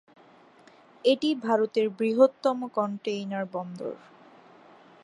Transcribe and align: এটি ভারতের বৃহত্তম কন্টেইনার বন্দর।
এটি 1.05 1.29
ভারতের 1.45 1.87
বৃহত্তম 1.89 2.57
কন্টেইনার 2.69 3.45
বন্দর। 3.53 3.93